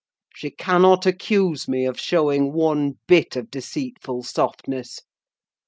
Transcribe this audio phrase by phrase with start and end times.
[0.33, 5.01] She cannot accuse me of showing one bit of deceitful softness.